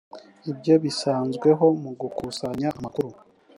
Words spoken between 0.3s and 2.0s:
ibyo bisanzweho mu